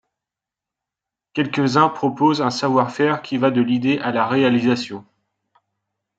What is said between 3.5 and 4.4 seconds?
de l'idée à la